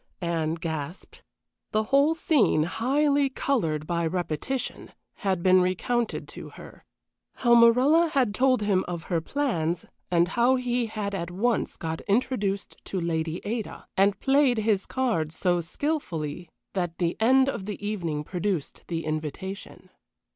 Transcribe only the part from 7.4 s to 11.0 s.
Morella had told him of her plans, and how he